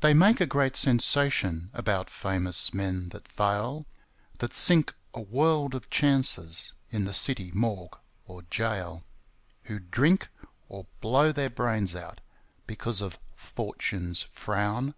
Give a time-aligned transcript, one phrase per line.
[0.00, 3.86] They make a great sensation About famous men that fail,
[4.38, 7.96] That sink a world of chances In the city morgue
[8.26, 9.04] or gaol,
[9.70, 10.28] Who drink,
[10.68, 12.20] or blow their brains out,
[12.66, 14.92] Because of "Fortune's frown".